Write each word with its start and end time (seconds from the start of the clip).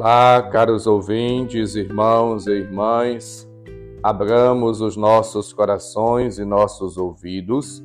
Olá, 0.00 0.40
caros 0.52 0.86
ouvintes, 0.86 1.74
irmãos 1.74 2.46
e 2.46 2.52
irmãs. 2.52 3.50
Abramos 4.00 4.80
os 4.80 4.96
nossos 4.96 5.52
corações 5.52 6.38
e 6.38 6.44
nossos 6.44 6.96
ouvidos 6.96 7.82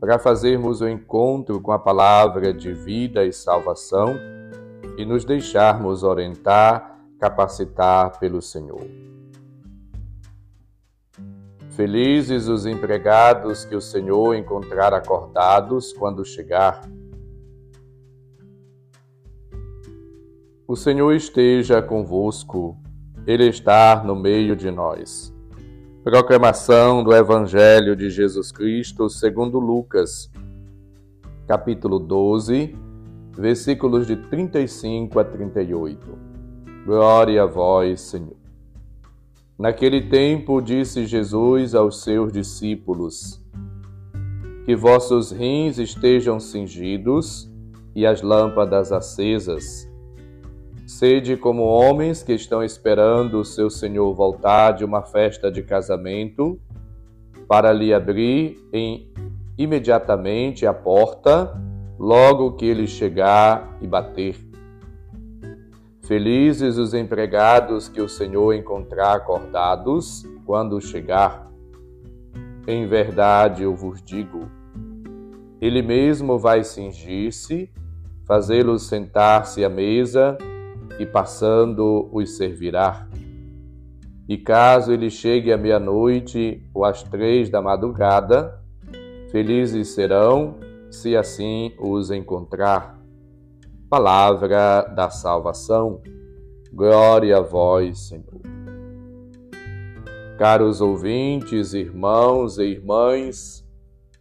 para 0.00 0.18
fazermos 0.18 0.80
o 0.80 0.88
encontro 0.88 1.60
com 1.60 1.70
a 1.70 1.78
palavra 1.78 2.52
de 2.52 2.72
vida 2.72 3.24
e 3.24 3.32
salvação 3.32 4.16
e 4.98 5.04
nos 5.04 5.24
deixarmos 5.24 6.02
orientar, 6.02 6.98
capacitar 7.20 8.18
pelo 8.18 8.42
Senhor. 8.42 8.88
Felizes 11.70 12.48
os 12.48 12.66
empregados 12.66 13.64
que 13.64 13.76
o 13.76 13.80
Senhor 13.80 14.34
encontrar 14.34 14.92
acordados 14.92 15.92
quando 15.92 16.24
chegar 16.24 16.80
O 20.74 20.76
Senhor 20.76 21.12
esteja 21.12 21.80
convosco, 21.80 22.76
Ele 23.24 23.46
está 23.46 24.02
no 24.04 24.16
meio 24.16 24.56
de 24.56 24.72
nós. 24.72 25.32
Proclamação 26.02 27.04
do 27.04 27.14
Evangelho 27.14 27.94
de 27.94 28.10
Jesus 28.10 28.50
Cristo 28.50 29.08
segundo 29.08 29.60
Lucas, 29.60 30.28
capítulo 31.46 32.00
12, 32.00 32.76
versículos 33.38 34.04
de 34.08 34.16
35 34.16 35.20
a 35.20 35.24
38. 35.24 36.18
Glória 36.84 37.44
a 37.44 37.46
vós, 37.46 38.00
Senhor. 38.00 38.36
Naquele 39.56 40.08
tempo 40.08 40.60
disse 40.60 41.06
Jesus 41.06 41.72
aos 41.76 42.02
seus 42.02 42.32
discípulos: 42.32 43.40
Que 44.66 44.74
vossos 44.74 45.30
rins 45.30 45.78
estejam 45.78 46.40
cingidos 46.40 47.48
e 47.94 48.04
as 48.04 48.22
lâmpadas 48.22 48.90
acesas. 48.90 49.93
Sede 50.86 51.36
como 51.36 51.62
homens 51.62 52.22
que 52.22 52.34
estão 52.34 52.62
esperando 52.62 53.40
o 53.40 53.44
seu 53.44 53.70
Senhor 53.70 54.12
voltar 54.14 54.72
de 54.72 54.84
uma 54.84 55.02
festa 55.02 55.50
de 55.50 55.62
casamento, 55.62 56.60
para 57.48 57.72
lhe 57.72 57.92
abrir 57.92 58.58
em, 58.72 59.10
imediatamente 59.56 60.66
a 60.66 60.74
porta, 60.74 61.58
logo 61.98 62.52
que 62.52 62.66
ele 62.66 62.86
chegar 62.86 63.78
e 63.80 63.86
bater. 63.86 64.36
Felizes 66.02 66.76
os 66.76 66.92
empregados 66.92 67.88
que 67.88 68.02
o 68.02 68.08
Senhor 68.08 68.52
encontrar 68.52 69.14
acordados 69.14 70.22
quando 70.44 70.80
chegar. 70.82 71.50
Em 72.66 72.86
verdade 72.86 73.62
eu 73.62 73.74
vos 73.74 74.02
digo, 74.02 74.50
ele 75.60 75.80
mesmo 75.80 76.38
vai 76.38 76.62
cingir-se, 76.62 77.70
fazê-los 78.26 78.82
sentar-se 78.82 79.64
à 79.64 79.68
mesa 79.70 80.36
e 80.98 81.06
passando 81.06 82.08
os 82.12 82.36
servirá. 82.36 83.08
E 84.28 84.38
caso 84.38 84.92
ele 84.92 85.10
chegue 85.10 85.52
à 85.52 85.56
meia-noite 85.56 86.62
ou 86.72 86.84
às 86.84 87.02
três 87.02 87.50
da 87.50 87.60
madrugada, 87.60 88.58
felizes 89.30 89.88
serão 89.88 90.56
se 90.90 91.16
assim 91.16 91.72
os 91.78 92.10
encontrar. 92.10 92.98
Palavra 93.90 94.82
da 94.82 95.10
salvação. 95.10 96.00
Glória 96.72 97.38
a 97.38 97.40
vós, 97.40 98.08
Senhor. 98.08 98.40
Caros 100.38 100.80
ouvintes, 100.80 101.74
irmãos 101.74 102.58
e 102.58 102.64
irmãs, 102.64 103.64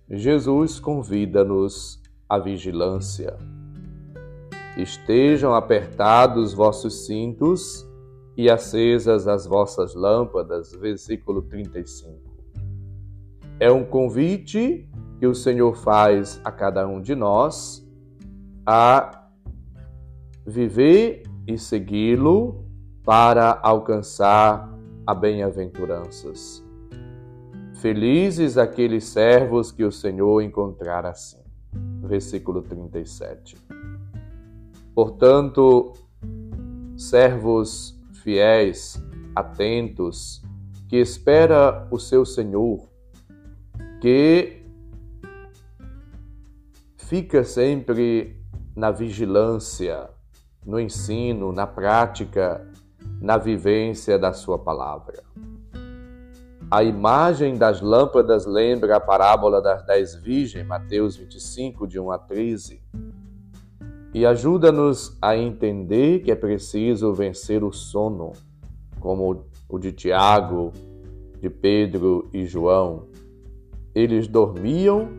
Jesus 0.08 0.80
convida-nos 0.80 2.00
à 2.30 2.38
vigilância. 2.38 3.36
Estejam 4.78 5.54
apertados 5.54 6.54
vossos 6.54 7.06
cintos 7.06 7.88
e 8.36 8.50
acesas 8.50 9.28
as 9.28 9.46
vossas 9.46 9.94
lâmpadas. 9.94 10.72
Versículo 10.72 11.44
35. 11.44 12.20
É 13.60 13.72
um 13.72 13.84
convite 13.84 14.90
que 15.20 15.28
o 15.28 15.36
Senhor 15.36 15.76
faz 15.76 16.42
a 16.44 16.52
cada 16.52 16.88
um 16.88 17.02
de 17.02 17.16
nós 17.16 17.88
a 18.66 19.30
viver 20.46 21.24
e 21.48 21.58
segui-lo 21.58 22.66
para 23.04 23.60
alcançar 23.62 24.70
a 25.06 25.14
bem-aventuranças. 25.14 26.64
Felizes 27.76 28.58
aqueles 28.58 29.04
servos 29.06 29.72
que 29.72 29.84
o 29.84 29.92
Senhor 29.92 30.42
encontrar 30.42 31.06
assim. 31.06 31.44
Versículo 32.02 32.62
37. 32.62 33.58
Portanto, 34.96 35.94
servos 36.96 38.00
fiéis, 38.22 39.04
atentos, 39.36 40.44
que 40.88 40.98
espera 40.98 41.88
o 41.90 41.98
seu 41.98 42.24
Senhor, 42.24 42.88
que 44.00 44.62
fica 46.96 47.44
sempre 47.44 48.40
na 48.76 48.92
vigilância, 48.92 50.12
no 50.64 50.80
ensino, 50.80 51.52
na 51.52 51.66
prática, 51.66 52.70
na 53.20 53.38
vivência 53.38 54.20
da 54.20 54.32
sua 54.32 54.60
palavra. 54.60 55.24
A 56.70 56.84
imagem 56.84 57.58
das 57.58 57.82
lâmpadas 57.82 58.46
lembra 58.46 58.98
a 58.98 59.00
parábola 59.00 59.60
das 59.60 59.84
dez 59.86 60.16
virgens, 60.16 60.66
Mateus 60.66 61.16
25, 61.16 61.88
de 61.88 62.00
1 62.00 62.12
a 62.12 62.20
13 62.20 62.82
e 64.14 64.26
ajuda-nos 64.26 65.18
a 65.22 65.36
entender 65.36 66.20
que 66.20 66.32
é 66.32 66.36
preciso 66.36 67.14
vencer 67.14 67.64
o 67.64 67.72
sono, 67.72 68.34
como 69.00 69.46
o 69.68 69.80
de 69.80 69.92
Tiago, 69.92 70.72
de 71.42 71.50
Pedro 71.50 72.30
e 72.32 72.46
João. 72.46 73.08
Eles 73.96 74.28
dormiam 74.28 75.10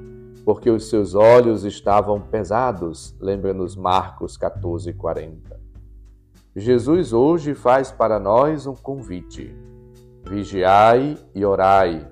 porque 0.44 0.70
os 0.70 0.88
seus 0.88 1.14
olhos 1.14 1.64
estavam 1.64 2.20
pesados, 2.20 3.16
lembra-nos 3.20 3.74
Marcos 3.74 4.36
14, 4.36 4.92
40. 4.92 5.60
Jesus 6.54 7.12
hoje 7.12 7.54
faz 7.54 7.90
para 7.90 8.20
nós 8.20 8.66
um 8.66 8.74
convite: 8.74 9.52
vigiai 10.22 11.16
e 11.34 11.44
orai, 11.44 12.08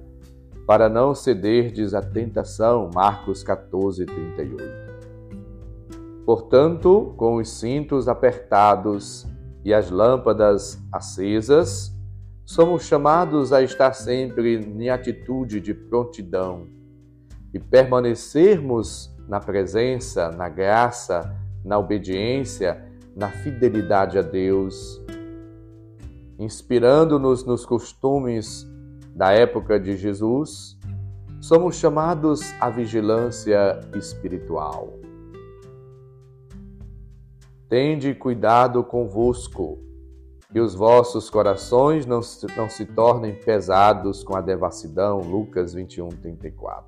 para 0.66 0.88
não 0.88 1.14
cederdes 1.14 1.94
à 1.94 2.02
tentação, 2.02 2.90
Marcos 2.92 3.44
14, 3.44 4.04
38. 4.04 4.81
Portanto, 6.24 7.14
com 7.16 7.36
os 7.36 7.48
cintos 7.48 8.08
apertados 8.08 9.26
e 9.64 9.74
as 9.74 9.90
lâmpadas 9.90 10.80
acesas, 10.92 11.92
somos 12.44 12.84
chamados 12.84 13.52
a 13.52 13.62
estar 13.62 13.92
sempre 13.92 14.56
em 14.56 14.88
atitude 14.88 15.60
de 15.60 15.74
prontidão 15.74 16.68
e 17.52 17.58
permanecermos 17.58 19.14
na 19.28 19.40
presença, 19.40 20.30
na 20.30 20.48
graça, 20.48 21.36
na 21.64 21.78
obediência, 21.78 22.84
na 23.14 23.28
fidelidade 23.28 24.18
a 24.18 24.22
Deus, 24.22 25.02
inspirando-nos 26.38 27.44
nos 27.44 27.64
costumes 27.64 28.66
da 29.14 29.32
época 29.32 29.78
de 29.78 29.96
Jesus, 29.96 30.78
somos 31.40 31.76
chamados 31.76 32.52
à 32.60 32.70
vigilância 32.70 33.80
espiritual. 33.94 35.01
Tende 37.72 38.14
cuidado 38.14 38.84
convosco, 38.84 39.78
que 40.52 40.60
os 40.60 40.74
vossos 40.74 41.30
corações 41.30 42.04
não 42.04 42.20
se, 42.20 42.46
não 42.54 42.68
se 42.68 42.84
tornem 42.84 43.34
pesados 43.34 44.22
com 44.22 44.36
a 44.36 44.42
devassidão. 44.42 45.20
Lucas 45.20 45.72
21, 45.72 46.10
34. 46.10 46.84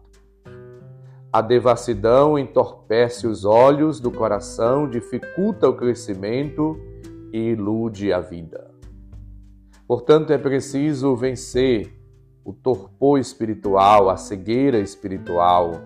A 1.32 1.41
devassidão 1.41 2.38
entorpece 2.38 3.26
os 3.26 3.47
olhos 3.47 3.99
do 3.99 4.11
coração, 4.11 4.87
dificulta 4.87 5.67
o 5.70 5.75
crescimento 5.75 6.79
e 7.32 7.53
ilude 7.53 8.12
a 8.12 8.20
vida. 8.20 8.70
Portanto, 9.88 10.35
é 10.35 10.37
preciso 10.37 11.17
vencer 11.17 11.99
o 12.44 12.53
torpor 12.53 13.19
espiritual, 13.19 14.11
a 14.11 14.19
cegueira 14.19 14.79
espiritual, 14.81 15.81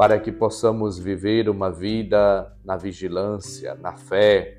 para 0.00 0.18
que 0.18 0.32
possamos 0.32 0.98
viver 0.98 1.46
uma 1.46 1.70
vida 1.70 2.50
na 2.64 2.74
vigilância, 2.74 3.74
na 3.74 3.98
fé, 3.98 4.56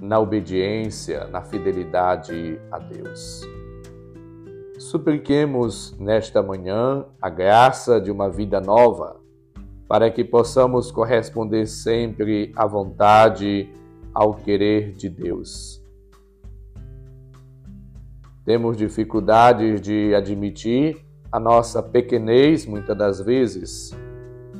na 0.00 0.20
obediência, 0.20 1.26
na 1.26 1.42
fidelidade 1.42 2.56
a 2.70 2.78
Deus. 2.78 3.40
Supliquemos 4.78 5.98
nesta 5.98 6.44
manhã 6.44 7.04
a 7.20 7.28
graça 7.28 8.00
de 8.00 8.08
uma 8.08 8.30
vida 8.30 8.60
nova, 8.60 9.20
para 9.88 10.08
que 10.12 10.22
possamos 10.22 10.92
corresponder 10.92 11.66
sempre 11.66 12.52
à 12.54 12.68
vontade, 12.68 13.68
ao 14.14 14.32
querer 14.32 14.92
de 14.92 15.08
Deus. 15.08 15.82
Temos 18.44 18.76
dificuldades 18.76 19.80
de 19.80 20.14
admitir 20.14 21.04
a 21.34 21.40
nossa 21.40 21.82
pequenez 21.82 22.64
muitas 22.64 22.96
das 22.96 23.20
vezes, 23.20 23.90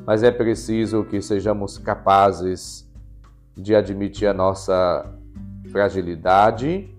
mas 0.05 0.25
é 0.25 0.33
preciso 0.33 1.05
que 1.05 1.23
sejamos 1.23 1.79
capazes 1.79 2.85
de 3.57 3.77
admitir 3.77 4.27
a 4.27 4.35
nossa 4.35 5.09
fragilidade 5.71 6.93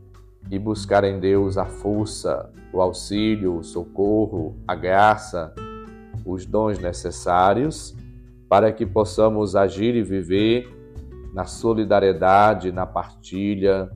e 0.49 0.57
buscar 0.57 1.03
em 1.03 1.19
Deus 1.19 1.57
a 1.57 1.65
força, 1.65 2.49
o 2.71 2.79
auxílio, 2.79 3.57
o 3.57 3.63
socorro, 3.65 4.55
a 4.65 4.73
graça, 4.75 5.53
os 6.25 6.45
dons 6.45 6.79
necessários 6.79 7.93
para 8.47 8.71
que 8.71 8.85
possamos 8.85 9.57
agir 9.57 9.93
e 9.93 10.01
viver 10.01 10.73
na 11.33 11.43
solidariedade, 11.43 12.71
na 12.71 12.85
partilha, 12.85 13.91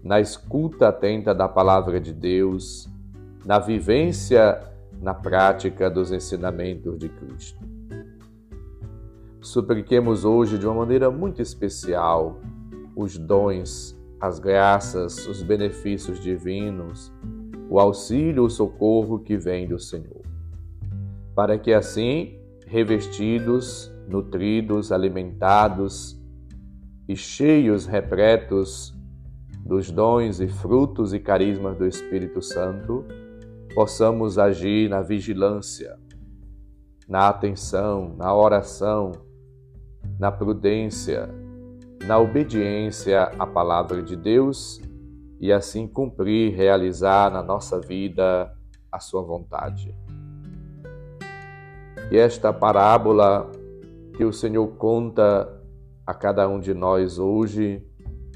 na 0.00 0.20
escuta 0.20 0.90
atenta 0.90 1.34
da 1.34 1.48
palavra 1.48 1.98
de 1.98 2.12
Deus, 2.12 2.88
na 3.44 3.58
vivência, 3.58 4.70
na 5.02 5.12
prática 5.12 5.90
dos 5.90 6.12
ensinamentos 6.12 6.96
de 6.96 7.08
Cristo. 7.08 7.58
Supliquemos 9.40 10.24
hoje 10.24 10.56
de 10.56 10.64
uma 10.64 10.76
maneira 10.76 11.10
muito 11.10 11.42
especial 11.42 12.40
os 12.94 13.18
dons, 13.18 13.98
as 14.20 14.38
graças, 14.38 15.26
os 15.26 15.42
benefícios 15.42 16.20
divinos, 16.20 17.12
o 17.68 17.80
auxílio, 17.80 18.44
o 18.44 18.50
socorro 18.50 19.18
que 19.18 19.36
vem 19.36 19.66
do 19.66 19.78
Senhor. 19.78 20.22
Para 21.34 21.58
que 21.58 21.72
assim, 21.72 22.38
revestidos, 22.66 23.92
nutridos, 24.06 24.92
alimentados 24.92 26.16
e 27.08 27.16
cheios, 27.16 27.86
repletos 27.86 28.94
dos 29.64 29.90
dons 29.90 30.38
e 30.38 30.46
frutos 30.46 31.12
e 31.12 31.18
carismas 31.18 31.76
do 31.76 31.86
Espírito 31.86 32.40
Santo, 32.40 33.04
possamos 33.74 34.38
agir 34.38 34.88
na 34.88 35.00
vigilância, 35.00 35.98
na 37.08 37.28
atenção, 37.28 38.14
na 38.16 38.34
oração, 38.34 39.12
na 40.18 40.30
prudência, 40.30 41.28
na 42.06 42.18
obediência 42.18 43.22
à 43.38 43.46
palavra 43.46 44.02
de 44.02 44.16
Deus 44.16 44.80
e 45.40 45.52
assim 45.52 45.86
cumprir, 45.86 46.54
realizar 46.54 47.30
na 47.30 47.42
nossa 47.42 47.80
vida 47.80 48.52
a 48.90 49.00
sua 49.00 49.22
vontade. 49.22 49.94
E 52.10 52.18
esta 52.18 52.52
parábola 52.52 53.50
que 54.16 54.24
o 54.24 54.32
Senhor 54.32 54.66
conta 54.76 55.48
a 56.06 56.12
cada 56.12 56.46
um 56.48 56.60
de 56.60 56.74
nós 56.74 57.18
hoje 57.18 57.82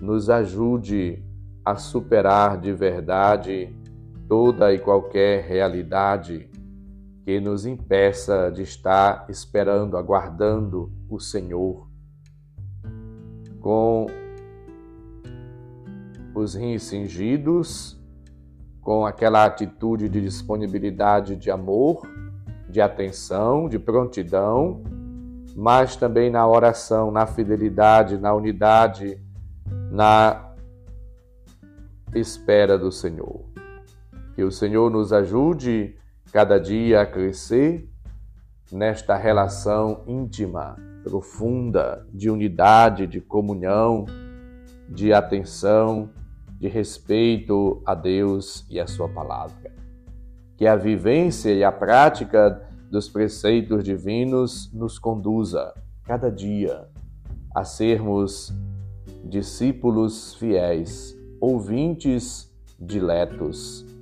nos 0.00 0.30
ajude 0.30 1.22
a 1.64 1.76
superar 1.76 2.58
de 2.58 2.72
verdade 2.72 3.74
toda 4.28 4.72
e 4.72 4.78
qualquer 4.78 5.44
realidade 5.44 6.50
que 7.24 7.40
nos 7.40 7.66
impeça 7.66 8.50
de 8.50 8.62
estar 8.62 9.26
esperando, 9.28 9.96
aguardando 9.96 10.92
o 11.08 11.18
Senhor 11.18 11.88
com 13.60 14.06
os 16.32 16.54
rins 16.54 16.84
cingidos, 16.84 18.00
com 18.80 19.04
aquela 19.04 19.44
atitude 19.44 20.08
de 20.08 20.20
disponibilidade 20.20 21.34
de 21.34 21.50
amor, 21.50 22.06
de 22.68 22.80
atenção, 22.80 23.68
de 23.68 23.78
prontidão, 23.78 24.84
mas 25.56 25.96
também 25.96 26.30
na 26.30 26.46
oração, 26.46 27.10
na 27.10 27.26
fidelidade, 27.26 28.18
na 28.18 28.34
unidade, 28.34 29.20
na 29.90 30.52
espera 32.14 32.78
do 32.78 32.92
Senhor. 32.92 33.45
Que 34.36 34.44
o 34.44 34.52
Senhor 34.52 34.90
nos 34.90 35.14
ajude 35.14 35.96
cada 36.30 36.60
dia 36.60 37.00
a 37.00 37.06
crescer 37.06 37.90
nesta 38.70 39.16
relação 39.16 40.02
íntima, 40.06 40.76
profunda, 41.02 42.06
de 42.12 42.28
unidade, 42.28 43.06
de 43.06 43.18
comunhão, 43.18 44.04
de 44.90 45.10
atenção, 45.10 46.10
de 46.60 46.68
respeito 46.68 47.82
a 47.86 47.94
Deus 47.94 48.66
e 48.68 48.78
a 48.78 48.86
Sua 48.86 49.08
palavra. 49.08 49.72
Que 50.58 50.66
a 50.66 50.76
vivência 50.76 51.54
e 51.54 51.64
a 51.64 51.72
prática 51.72 52.62
dos 52.90 53.08
preceitos 53.08 53.82
divinos 53.82 54.70
nos 54.70 54.98
conduza, 54.98 55.72
cada 56.04 56.30
dia, 56.30 56.86
a 57.54 57.64
sermos 57.64 58.52
discípulos 59.24 60.34
fiéis, 60.34 61.16
ouvintes 61.40 62.54
diletos 62.78 63.95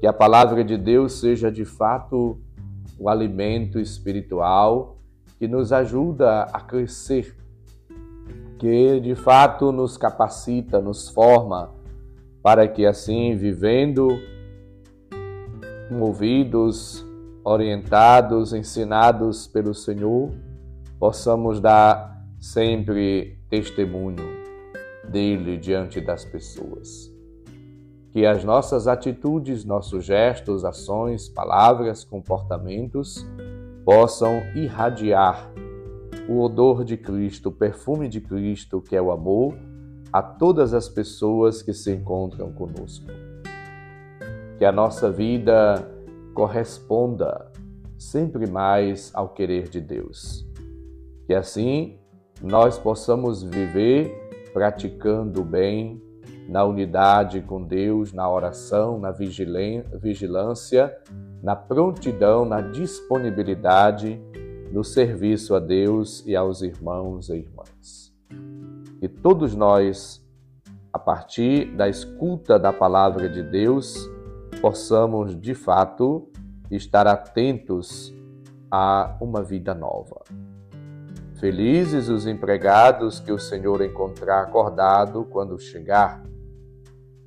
que 0.00 0.06
a 0.06 0.12
palavra 0.12 0.62
de 0.62 0.76
Deus 0.76 1.14
seja 1.14 1.50
de 1.50 1.64
fato 1.64 2.38
o 2.98 3.08
alimento 3.08 3.78
espiritual 3.78 4.98
que 5.38 5.46
nos 5.46 5.72
ajuda 5.72 6.44
a 6.44 6.60
crescer, 6.60 7.36
que 8.58 9.00
de 9.00 9.14
fato 9.14 9.70
nos 9.70 9.98
capacita, 9.98 10.80
nos 10.80 11.08
forma, 11.08 11.74
para 12.42 12.66
que 12.68 12.86
assim, 12.86 13.34
vivendo, 13.36 14.08
movidos, 15.90 17.04
orientados, 17.44 18.52
ensinados 18.52 19.46
pelo 19.46 19.74
Senhor, 19.74 20.30
possamos 20.98 21.60
dar 21.60 22.24
sempre 22.38 23.38
testemunho 23.50 24.24
dele 25.10 25.56
diante 25.58 26.00
das 26.00 26.24
pessoas 26.24 27.15
que 28.16 28.24
as 28.24 28.42
nossas 28.42 28.88
atitudes, 28.88 29.62
nossos 29.62 30.02
gestos, 30.02 30.64
ações, 30.64 31.28
palavras, 31.28 32.02
comportamentos 32.02 33.26
possam 33.84 34.40
irradiar 34.54 35.52
o 36.26 36.40
odor 36.40 36.82
de 36.82 36.96
Cristo, 36.96 37.50
o 37.50 37.52
perfume 37.52 38.08
de 38.08 38.22
Cristo, 38.22 38.80
que 38.80 38.96
é 38.96 39.02
o 39.02 39.10
amor, 39.10 39.54
a 40.10 40.22
todas 40.22 40.72
as 40.72 40.88
pessoas 40.88 41.60
que 41.60 41.74
se 41.74 41.92
encontram 41.92 42.50
conosco. 42.52 43.04
Que 44.56 44.64
a 44.64 44.72
nossa 44.72 45.10
vida 45.10 45.86
corresponda 46.32 47.52
sempre 47.98 48.50
mais 48.50 49.10
ao 49.12 49.28
querer 49.28 49.68
de 49.68 49.78
Deus. 49.78 50.48
Que 51.26 51.34
assim 51.34 51.98
nós 52.42 52.78
possamos 52.78 53.42
viver 53.42 54.10
praticando 54.54 55.42
o 55.42 55.44
bem, 55.44 56.00
na 56.48 56.64
unidade 56.64 57.40
com 57.40 57.62
Deus, 57.62 58.12
na 58.12 58.28
oração, 58.30 58.98
na 58.98 59.10
vigilância, 59.10 60.96
na 61.42 61.56
prontidão, 61.56 62.44
na 62.44 62.60
disponibilidade, 62.60 64.20
no 64.72 64.84
serviço 64.84 65.54
a 65.54 65.58
Deus 65.58 66.24
e 66.26 66.36
aos 66.36 66.62
irmãos 66.62 67.28
e 67.28 67.36
irmãs. 67.36 68.12
Que 69.00 69.08
todos 69.08 69.54
nós, 69.54 70.24
a 70.92 70.98
partir 70.98 71.66
da 71.76 71.88
escuta 71.88 72.58
da 72.58 72.72
palavra 72.72 73.28
de 73.28 73.42
Deus, 73.42 74.08
possamos 74.60 75.38
de 75.38 75.54
fato 75.54 76.28
estar 76.70 77.06
atentos 77.06 78.14
a 78.70 79.16
uma 79.20 79.42
vida 79.42 79.74
nova. 79.74 80.22
Felizes 81.38 82.08
os 82.08 82.26
empregados 82.26 83.20
que 83.20 83.30
o 83.30 83.38
Senhor 83.38 83.82
encontrar 83.82 84.42
acordado 84.42 85.24
quando 85.30 85.58
chegar 85.58 86.22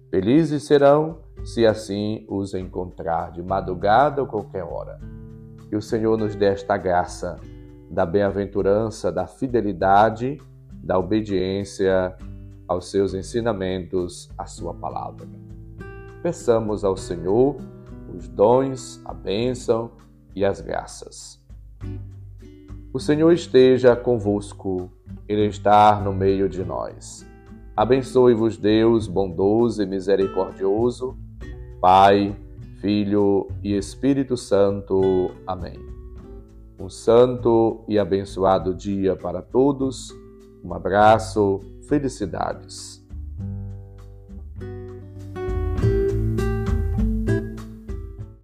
Felizes 0.10 0.64
serão 0.64 1.20
se 1.44 1.68
assim 1.68 2.26
os 2.28 2.56
encontrar 2.56 3.32
de 3.32 3.44
madrugada 3.44 4.22
ou 4.22 4.28
qualquer 4.28 4.64
hora. 4.64 5.00
Que 5.70 5.76
o 5.76 5.82
Senhor 5.82 6.18
nos 6.18 6.36
dê 6.36 6.46
esta 6.46 6.76
graça 6.78 7.40
da 7.92 8.08
bem-aventurança, 8.08 9.12
da 9.12 9.28
fidelidade, 9.28 10.42
da 10.72 10.98
obediência 10.98 12.16
aos 12.68 12.90
seus 12.90 13.14
ensinamentos, 13.14 14.32
à 14.36 14.46
sua 14.46 14.74
palavra. 14.74 15.28
Peçamos 16.24 16.84
ao 16.84 16.98
Senhor 16.98 17.58
os 18.16 18.28
dons, 18.28 19.00
a 19.06 19.14
bênção 19.14 19.92
e 20.36 20.44
as 20.44 20.60
graças. 20.60 21.40
O 22.92 23.00
Senhor 23.00 23.32
esteja 23.32 23.96
convosco, 23.96 24.92
Ele 25.28 25.46
está 25.46 26.00
no 26.02 26.12
meio 26.12 26.50
de 26.50 26.64
nós. 26.66 27.29
Abençoe-vos 27.80 28.58
Deus 28.58 29.08
bondoso 29.08 29.82
e 29.82 29.86
misericordioso, 29.86 31.18
Pai, 31.80 32.36
Filho 32.82 33.48
e 33.64 33.74
Espírito 33.74 34.36
Santo. 34.36 35.32
Amém. 35.48 35.80
Um 36.78 36.90
santo 36.90 37.86
e 37.88 37.98
abençoado 37.98 38.76
dia 38.76 39.16
para 39.16 39.42
todos. 39.42 40.14
Um 40.62 40.74
abraço, 40.74 41.62
felicidades. 41.88 42.99